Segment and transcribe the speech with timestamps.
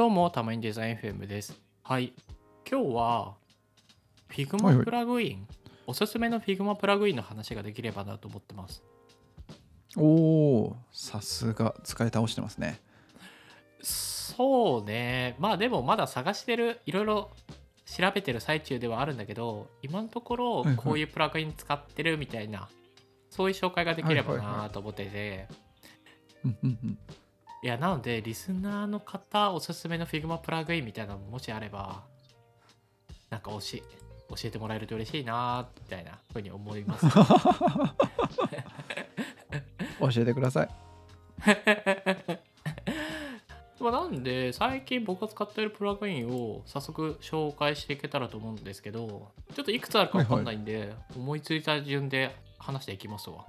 [0.00, 1.60] どうも、たまにデザイン FM です。
[1.82, 2.14] はい。
[2.66, 3.36] 今日は、は
[4.34, 5.46] いは Figma いプラグイン、
[5.86, 8.82] おすすめの Figma プラグインの話ができればなと思ってます。
[9.98, 12.80] おおさすが使い倒してますね
[13.82, 15.36] そうね。
[15.38, 17.30] まあでもまだ探してる、いろいろ
[17.84, 22.70] 調べてる最中ではあるんだけど、今のところはいはいこういうプラグイン使ってるみたいな、
[23.28, 25.46] そういう紹介ができればはいはいはなと思ってて、
[26.42, 26.98] うんうんうん
[27.62, 32.04] いや、なので、リスナーの方、おすすめの Figma プラグインみたいなのももしあれば、
[33.28, 33.82] なんか教え
[34.30, 37.06] 教えてもらえると嬉しいなみたいなふうに思います。
[40.00, 40.68] 教えてください
[43.80, 53.46] まあなんで、最近僕が使っているプラグインを早速紹介していけたらと思うんですけど、ちょっといくつあるかわかんないんで、思いついた順で話していきますわ。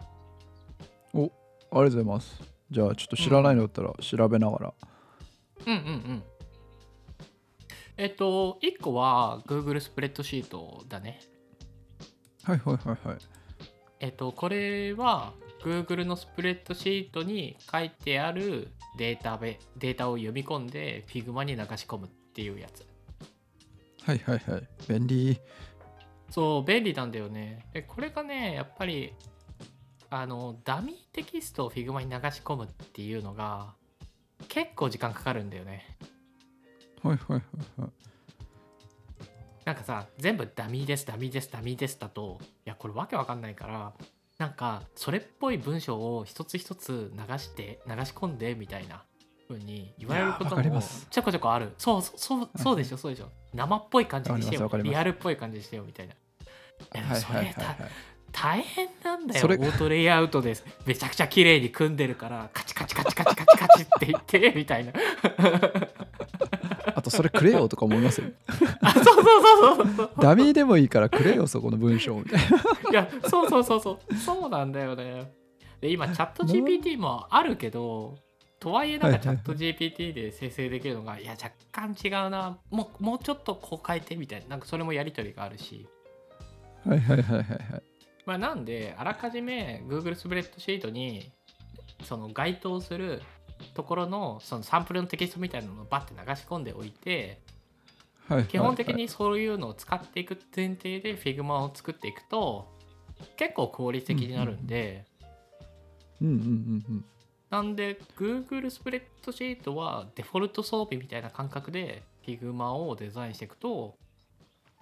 [1.13, 4.73] おありがとうございますじゃあちょっと知らないのだったら調べながら、
[5.67, 5.79] うんうんう
[6.13, 6.23] ん。
[7.97, 11.19] えっと、1個は Google スプレッドシートだね。
[12.43, 13.17] はいはいはいはい
[13.99, 15.33] えっと、これは
[15.63, 22.85] Google のスプレッドシートに書いてあるデータベデータを読み込んで Figma に流し込むっていうやつ。
[24.03, 25.39] はいはいはい便利
[26.31, 27.65] そう、便利なんだよね。
[27.73, 29.13] で、これがね、やっぱり、
[30.12, 33.73] あの、ダミーテキストを Figma に流し込むっていうのが
[34.49, 35.98] 結構時間かかるんだよね。
[37.01, 37.90] はいはいはいはい
[39.63, 43.93] なんかさ、全部ダミーです、ダミーです、ダミーですだと、いや、これわけわかんないから、
[44.39, 49.04] なんか、それっぽい文章を一つ一つ流して、流し込んでみたいな
[49.48, 51.73] 風に言われることもますちょこちょこある。
[51.77, 53.29] そうそう、そうそうでしょ、そうでしょ。
[53.54, 56.15] 生っぽい感じにしてよリアルっぽい感じにしてよみたいな。
[56.15, 56.17] い
[56.93, 57.91] やでもはいはいはいはい
[58.32, 59.46] 大変なんだよ。
[59.46, 60.65] オートレイアウトです。
[60.85, 64.94] めちゃくちゃ綺麗に組んでるから、カチカチカチカチカチカチって言って、みたいな。
[66.95, 68.28] あとそれくれよとか思いますよ
[68.81, 70.11] あ、そうそうそうそうそう。
[70.19, 72.57] ダミーでもいいからくれよそこの文章みたいな
[72.91, 74.16] いや、そうそうそうそう。
[74.16, 75.31] そうなんだよね。
[75.79, 78.17] で、今、チャット GPT もあるけど、
[78.59, 82.57] とはいえなんかチャット GPT で生成できるのが、いや、若干違うな。
[82.69, 84.47] もう、もうちょっとこう変えてみたいな。
[84.50, 85.88] なんかそれもやりとりがあるし。
[86.85, 87.91] はいはいはいはいはい
[88.31, 91.29] まあ、なんで、あらかじめ Google スプレッドシートに、
[92.05, 93.21] その該当する
[93.73, 97.41] ところのそのサンプルのテキストみたいなのをバッて流し込んでおいて、
[98.47, 102.69] 基本的にそういうのを使っていく前提で Figma を作っていくと、
[103.35, 105.03] 結構効率的になるんで、
[106.21, 107.05] うんうんうんうん。
[107.49, 113.97] なんで Google スプレッドシートはデフォルト装備みたいな感覚で Figma をデザインしていくと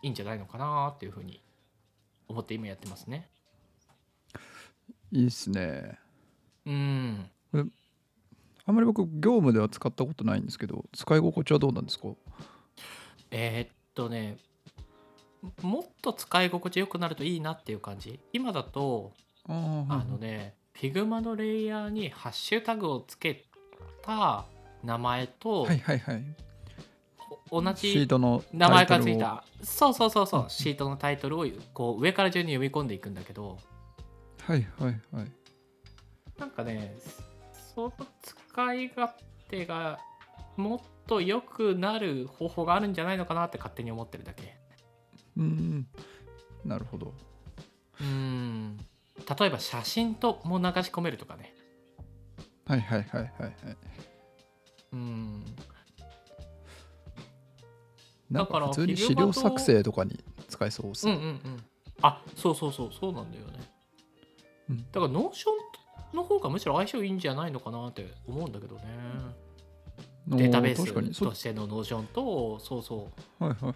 [0.03, 1.41] いいんじゃないのかなっていうふうに
[2.29, 3.27] 思って今やってますね。
[5.11, 5.97] いいっすね。
[6.65, 7.29] うん。
[8.65, 12.09] あんまり僕業務では使ったことないんですけど使い心地はどうなんですか？
[13.31, 14.37] えーっとね、
[15.61, 18.19] もっと使い心地良くなるといいなっていう感じ？
[18.31, 19.11] 今だと、
[19.47, 19.51] あ
[20.07, 23.45] のね、Figma のレイヤーにハッシュタグをつけ
[24.03, 24.45] た
[24.83, 26.23] 名前と、はいはいはい。
[27.51, 29.43] お同シーじトの名前がついた。
[29.63, 30.49] そうそうそうそう、うん。
[30.51, 33.57] シートのタイトルをこう上から順に読み込んでいくんだけど
[34.49, 35.31] はいはいはい。
[36.39, 36.97] なんかね
[37.75, 37.93] その
[38.23, 39.13] 使い勝
[39.47, 39.99] 手が
[40.57, 44.57] もっと良くなる方法があるんじゃないのかなって勝手に思ってるだけ。
[45.37, 45.87] うん
[46.65, 47.13] なるほど。
[48.01, 48.77] うん。
[49.39, 51.53] 例えば写真とも流し込めるとかね。
[52.65, 53.53] はいはいはいはいはい。
[54.93, 55.45] うん。
[58.31, 61.41] なんだからか普通に資料作成とかに使えそうっすうんうんうん。
[62.01, 62.89] あそうそうそう。
[62.91, 63.45] そうなんだよ。
[63.45, 63.48] ね、
[64.69, 64.77] うん。
[64.77, 68.83] だから Notion の方がむしろ相性いいんじゃないのかなって思うんだけどね、
[70.27, 73.09] データベースとしての Notion とそうそ
[73.39, 73.43] う。
[73.43, 73.75] はいはいはい。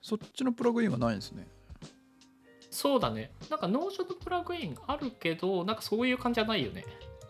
[0.00, 1.46] そっちのプラグインはないんですね。
[2.70, 3.32] そうだね。
[3.50, 6.84] なんか Notion のプラグインあるけどなんかそういう感じじゃないよね。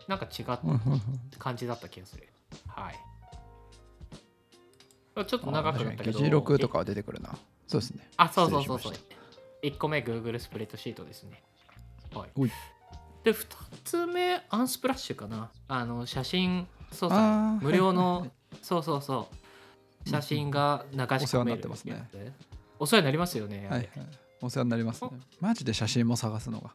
[0.07, 0.59] なんか違った
[1.39, 2.27] 感じだった気がする。
[2.67, 2.95] はい。
[5.25, 6.17] ちょっと長くなったけど。
[6.17, 7.37] 議事録とかは出てくるな。
[7.67, 8.09] そうですね。
[8.17, 8.93] あ、そうそうそうそう。
[8.93, 9.05] 失
[9.61, 9.75] 礼し。
[9.75, 11.43] 1個目、Google スプレッドシートですね。
[12.13, 12.31] はい。
[13.23, 13.45] で、2
[13.83, 15.49] つ目、アンスプラッシュかな。
[15.67, 17.21] あの、写真操作
[17.63, 18.31] 無料の、はいはいはい
[18.61, 19.27] そうそうそ
[20.05, 20.09] う。
[20.09, 22.07] 写真が流し込めるお世話になってますね。
[22.77, 23.67] お世話になりますよね。
[23.69, 23.89] はいはい
[24.41, 25.09] お世話になりますね
[25.39, 26.71] マジで写真も探すのが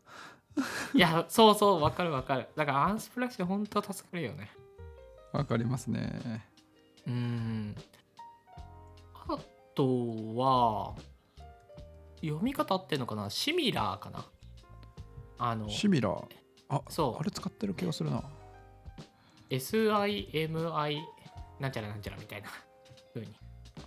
[0.95, 2.47] いや、そうそう、わかるわかる。
[2.57, 4.51] だから、アンスプラッシュ、本当助かるよね。
[5.33, 6.43] わかりますね
[7.07, 7.77] うん。
[9.29, 9.39] あ
[9.75, 10.95] とは、
[12.23, 14.25] 読み方合ってんのかなシミラーかな
[15.39, 16.25] あの、シミラー。
[16.69, 17.21] あそう。
[17.21, 18.23] あれ使ってる気がするな。
[19.51, 21.01] SIMI
[21.61, 22.49] なんちゃらなんちゃらみたいな
[23.15, 23.35] 風に。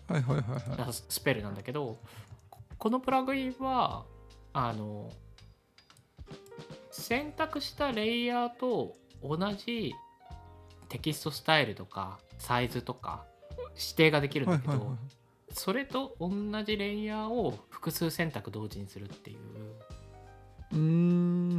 [0.08, 0.94] はいはいはいはい。
[0.94, 2.00] スペルなんだけど
[2.78, 4.06] このプラグインは
[4.54, 5.12] あの
[6.90, 9.94] 選択したレイヤーと同じ
[10.90, 13.26] テキストスタイルとかサイズとか
[13.76, 14.98] 指定ができるんだけど、はいはいはい。
[15.54, 16.30] それと同
[16.64, 19.40] じレイヤーを複数選択同時にするっていう
[20.74, 21.56] うーん。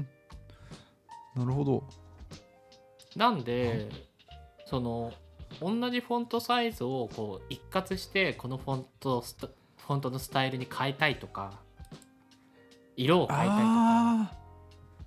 [1.35, 1.85] なるほど。
[3.17, 3.89] なんで
[4.67, 5.13] その
[5.61, 11.59] 同じフォントサイズをこう一括してこのフォントスタフォントのスタイルに変えたいとか
[12.97, 14.43] 色を変えたいとか。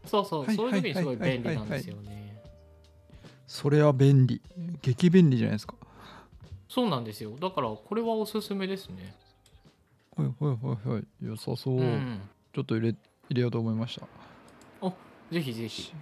[0.06, 2.42] そうそう、はいそういう時にすごい便利なんですよね。
[3.48, 4.42] それは便利。
[4.82, 5.76] 激便利じゃないですか。
[6.70, 7.36] そうなんですよ。
[7.40, 9.16] だからこれはおすすめですね。
[10.16, 11.08] はいはいはいはい。
[11.22, 12.22] 良さそう、うん。
[12.54, 12.96] ちょっと入れ
[13.30, 14.08] 入れようと思いました。
[15.32, 15.82] ぜひぜひ。
[15.82, 15.94] し。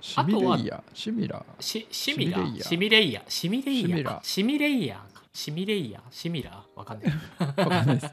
[0.00, 0.82] シミレイヤー。
[0.92, 1.62] シミラー。
[1.62, 2.56] しシミラー？
[2.60, 3.24] シシミレイヤー？
[3.30, 4.20] シミレイヤーか。
[4.24, 5.22] シシミレイヤーか。
[5.32, 6.02] シミレイヤー？
[6.10, 6.78] シミラー？
[6.78, 7.12] わかんない。
[7.38, 8.12] わかんないです。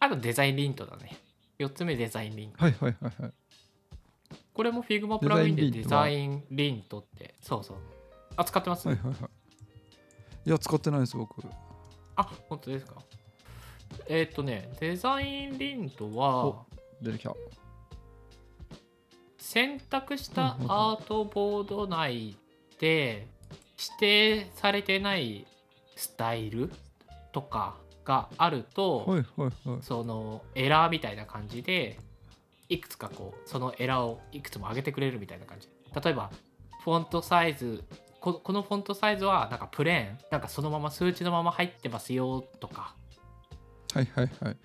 [0.00, 1.18] あとデザインリントだね。
[1.58, 2.64] 4つ目デザインリント。
[2.64, 3.32] はいはいはいはい。
[4.54, 7.34] これも Figma プラグインでデザインリントって。
[7.42, 7.76] そうそう。
[8.36, 9.18] あ、使ってます、はいはいはい。
[10.46, 11.46] いや使ってないです僕。
[12.16, 12.94] あ、本当ですか？
[14.08, 16.66] えーっとね、デザインリントはお、
[17.00, 17.34] 出てきた。
[19.38, 22.36] 選択したアートボード内
[22.78, 23.26] で
[24.00, 25.46] 指定されてない
[25.96, 26.70] スタイル
[27.32, 29.82] とかがあると、はいはいはい。
[29.82, 31.98] そのエラーみたいな感じで
[32.68, 35.68] いくつかこうそのエラーをいくつも上げてくれるみたいな感じ。
[36.02, 36.30] 例えば
[36.84, 37.84] フォントサイズ
[38.20, 42.94] ここのフォントサイズはなんかプレーンなんかそのまま数値のまま入ってますよとか
[43.94, 44.56] はいはいはい。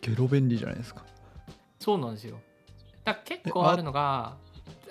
[0.00, 1.02] ゲロ便利じゃないですか。
[1.80, 2.38] そうなんですよ。
[3.04, 4.36] だ結構あるのが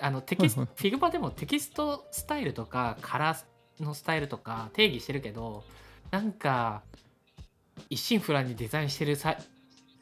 [0.00, 0.70] あのテキスト、はい。
[0.74, 5.64] Figma でもテキストスタイルとかカラーのスタイルとか定義してるけど
[6.10, 6.82] なんか
[7.88, 9.36] 一心不乱にデザインしてるさ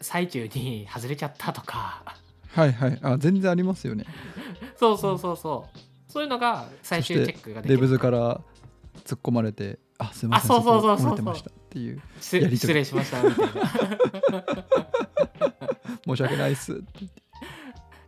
[0.01, 2.03] 最中に外れちゃったとか。
[2.53, 2.99] はいはい。
[3.03, 4.05] あ全然ありますよね。
[4.77, 5.79] そうそうそうそう。
[6.11, 7.77] そういうのが最終チェックができる。
[7.77, 8.41] レブズから
[9.05, 12.01] 突っ込まれてあすいませんあそうそうそうそうこ漏れてましたっていう。
[12.21, 13.53] すやり失礼しましたみたいな。
[16.07, 16.83] 申し訳ないっす。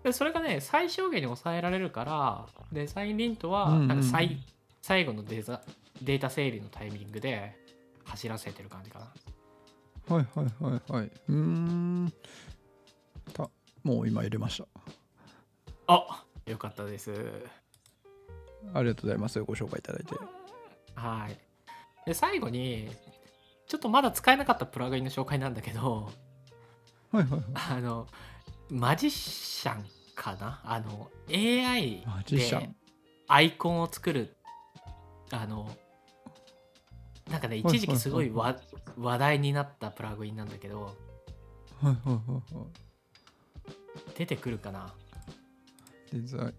[0.02, 3.88] でそれがね最小限に抑えられるからデザインリントはうんうんうん。
[3.88, 4.38] なんか最,、
[4.80, 5.60] 最後のデザ
[6.00, 7.54] データ整理のタイミングで
[8.04, 10.16] 走らせてる感じかな。
[10.16, 11.04] はいはいはいはい。
[11.04, 12.12] うーん。
[13.34, 13.50] た
[13.82, 14.66] もう今入れました。
[15.88, 17.12] あよかったです。
[18.72, 19.38] ありがとうございます。
[19.42, 20.14] ご紹介いただいて。
[20.94, 21.36] はい。
[22.06, 22.88] で最後に
[23.68, 26.10] ちょっとまだ使えなかったプラグインの紹介なんだけど
[27.12, 27.42] はいはいはい。
[27.54, 28.06] あの
[28.70, 29.84] マジシャン
[30.14, 30.60] かな？
[30.64, 32.74] あの AI でン。
[33.28, 34.36] アイコンを作る
[35.30, 35.70] あの
[37.30, 38.58] なんかね一時期すごいわ
[38.96, 40.96] 話題になったプラグインなんだけど
[41.82, 42.66] はいはいはいはい。
[44.16, 44.94] 出てくるかな？
[46.12, 46.54] デザイン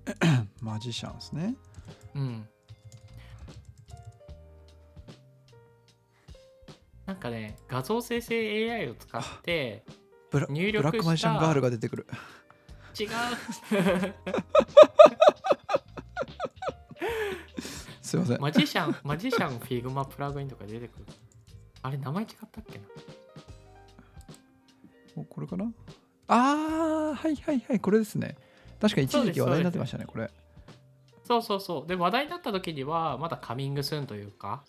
[0.61, 1.55] マジシャンですね。
[2.15, 2.47] うん
[7.09, 9.83] なんかね画像生成 AI を使って
[10.29, 12.05] ブラ入力ブラックマジシャンガールが出てくる。
[12.99, 13.07] 違う。
[17.99, 18.39] すいません。
[18.39, 21.05] マジシャンマジシャンフィグマプラグインとか出てくる。
[21.81, 22.85] あれ名前違ったっけな？
[25.15, 25.65] おこれかな？
[26.27, 28.35] あーはいはいはいこれですね。
[28.79, 30.29] 確か一時期話題になってましたねこれ。
[31.23, 31.87] そうそうそう。
[31.87, 34.63] で話題になった時にはまだカミングスーンというか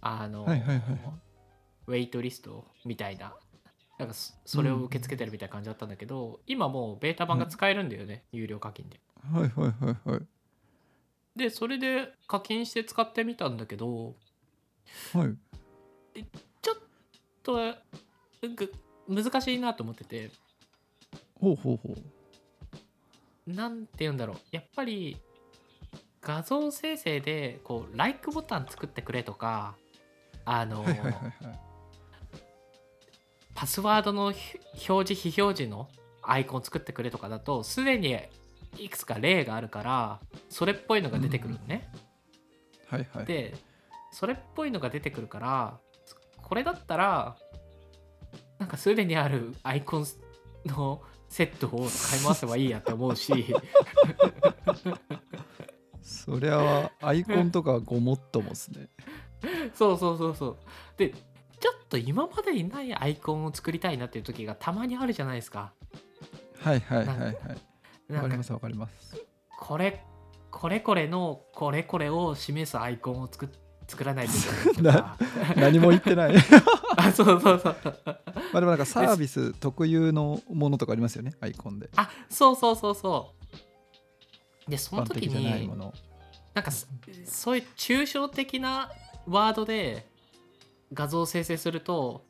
[0.00, 0.82] あの、はいはいはい
[1.86, 3.34] ウェイトリストみたいな
[3.98, 9.00] なんかそそれを受け付けてるみたいな感じだったんだけど、今もうベータ版が使えるんだよね、有料課金で。
[9.32, 10.20] はいはいはいはい。
[11.36, 14.14] でそれで課金して使ってみたんだけど
[15.12, 15.36] はい。
[17.42, 17.74] と
[18.42, 18.72] ぐ
[19.08, 20.30] 難しいなと思ってて。
[21.40, 23.52] ほうほうほう。
[23.52, 24.36] なんて言うんだろう。
[24.50, 25.16] やっぱり
[26.20, 29.76] 画像生成でこう「LIKE」ボタン作ってくれとか
[30.44, 31.73] あの、はいはいはいはい
[33.64, 34.58] パスワードのひ
[34.90, 35.88] 表示非表示の
[36.22, 38.14] アイコン作ってくれとかだとすでに
[38.76, 41.88] いくつか例があるからそれっぽいのが出てくるのね、
[42.88, 43.24] はいはい。
[43.24, 43.54] で
[44.12, 45.78] それっぽいのが出てくるから
[46.42, 47.36] これだったら
[48.58, 50.06] なんかすでにあるアイコン
[50.66, 53.54] のセットを使い回せばいいやって思うし。
[56.02, 58.90] そりゃアイコンとかごもっともっすね。
[59.74, 60.58] そうそうそうそう。
[60.98, 61.14] で
[61.94, 65.72] と今までにないアイコンを作りたいなっていう時がたまにあるじゃないですか。
[66.60, 67.36] はいはいはいはい。
[68.08, 69.16] なわかかりますわかります。
[69.58, 70.02] これ
[70.50, 73.48] これこれのこれこれを示すアイコンを作っ
[73.86, 74.32] 作らないと
[74.70, 75.16] いけな
[75.56, 76.34] い何も言ってない。
[76.96, 77.76] あそうそうそう。
[77.84, 78.14] ま
[78.54, 81.90] あでもなんかサービス特有のものとかありますよねアイコンで。
[81.96, 83.34] あそうそうそうそ
[84.66, 84.70] う。
[84.70, 85.70] でその時に
[86.54, 86.86] なんかそ
[87.26, 88.90] そういう抽象的な
[89.26, 90.13] ワードで
[90.94, 92.24] 画像を生成すると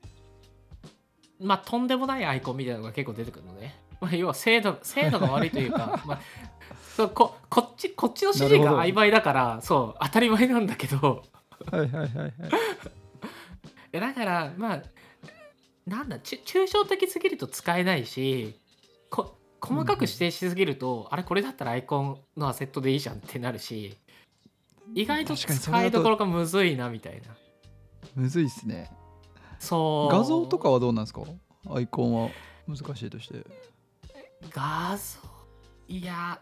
[1.41, 6.21] まあとんでもないアイコンみたいなのが結構出てくるのね、まあ、要は精度精度が悪いというか、 まあ、
[6.97, 11.23] そうここっちこっちの指示が曖昧だからそう当たり前なんだけど。
[11.71, 12.33] はいはいはいはい。
[14.01, 14.83] だからまあ
[15.87, 18.59] なんだち抽象的すぎると使えないし
[19.11, 23.97] こ細かく指定しすぎると、あれこれだったらアイコンのアセットでいいじゃんってなるし
[24.95, 27.35] 意外と使いどころがむずいなみたいな
[28.15, 28.91] むずいっすね。
[29.59, 30.15] そう。
[30.15, 31.23] 画像とかはどうなんですか？
[31.71, 32.31] アイコンは。
[32.67, 33.45] 難しいとして。
[34.51, 35.19] 画像？
[35.89, 36.41] いや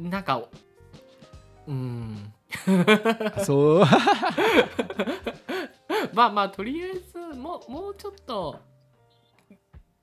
[0.00, 0.42] なんか
[1.66, 2.32] うん。
[3.44, 3.84] そう。
[6.12, 8.60] まあまあとりあえずもうもうちょっと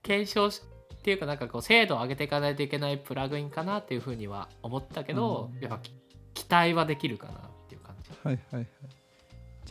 [0.03, 0.61] 検証し
[0.93, 5.61] っていうかなんかこう精度を上げていかないといけないプラグインかなっていうふうには思ったけど、うん。
[5.61, 5.93] やっぱき
[6.33, 7.35] 期待はできるかなっ
[7.67, 8.09] ていう感じ。
[8.23, 8.67] はいはいはい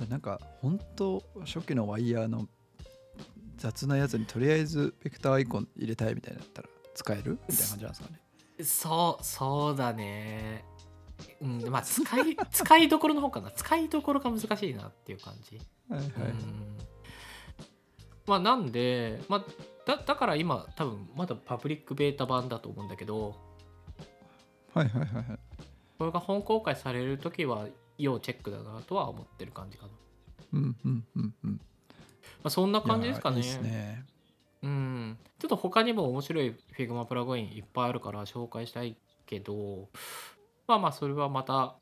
[0.07, 2.49] なんか本当初期のワイヤーの
[3.57, 8.21] 雑なやつにとりあえずベクターアイコン入れたいみたいなだったら使えるみたいな感じなんですかね。
[8.65, 10.65] そうそうだね。
[11.43, 13.51] うんまあ使い使いどころの方かな。
[13.51, 15.61] 使いどころが難しいなっていう感じ。
[15.89, 16.09] はいはい。
[16.09, 16.79] うん。
[18.27, 19.45] まあなんで、まあ、
[19.87, 23.35] だだから今多分まだパブリックベータ版だと思うんだけど
[24.73, 25.39] はいはいはいはい。
[25.99, 27.67] これが本公開される時は
[28.03, 29.93] 要チェックだなとは思ってる感じかな、
[30.55, 31.53] うんうんうんうん。
[31.53, 31.59] ま
[32.45, 33.41] あ、そんな感じですかね。
[33.41, 34.05] いやいすね。
[34.63, 35.19] うん。
[35.39, 39.89] ちょっと他にも面白い Figma プラグインいっぱいあるから紹介したいけど
[40.67, 41.77] まあまあそれはまた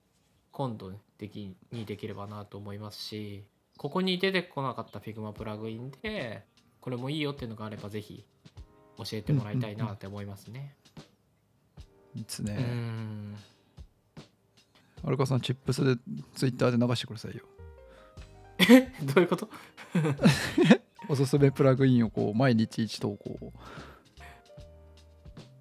[0.53, 3.45] 今度できにできればなと思いますし
[3.79, 6.45] ここに出てこなかった Figma プラグインで
[6.81, 8.25] これもいいよっていうのがあればぜひ
[8.99, 10.75] 教えてもらいたいなって思いますね。
[12.15, 12.55] ういいっすね。
[12.55, 13.37] ん
[15.09, 15.97] アルカさんチップスで
[16.35, 17.41] ツイッターで流してくださいよ。
[19.15, 19.49] どういうこと？
[21.09, 23.55] おすすめプラグインをこう毎日1投稿。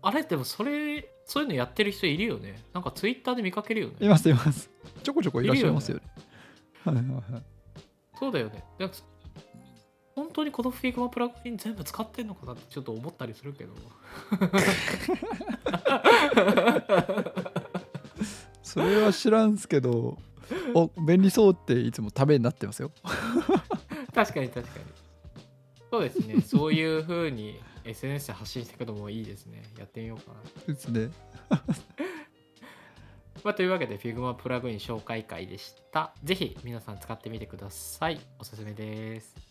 [0.01, 0.23] あれ？
[0.23, 2.61] でもそれそういうのやってる人いるよね。
[2.73, 3.93] なんかツイッターで見かけるよね。
[4.01, 4.69] いますいます。
[5.01, 6.03] ちょこちょこいらっしゃいますよね。
[6.83, 7.43] はいはいはい。
[8.19, 8.65] そうだよね。
[10.13, 13.73] 本当にこの Figma プラグイン全部使ってんのかなってちょっと思ったりするけど
[18.67, 20.17] それは知らんすけど
[20.73, 22.91] お便利そうっていつもためになってますよ。
[24.13, 24.85] 確かに確かに。
[25.89, 26.41] そうですね。
[26.41, 29.63] そういう風に SNS で発信していくのもいいですね。
[29.77, 31.09] やってみようかな、ですね。
[33.43, 36.13] まあ、というわけで Figma プラグイン紹介会でした。
[36.23, 38.19] ぜひ皆さん使ってみてください。
[38.39, 39.46] おすすめです